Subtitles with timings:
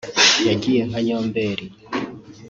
[0.47, 1.65] Yagiye nka Nyombeli